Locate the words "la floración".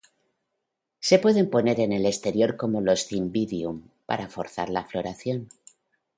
4.71-5.49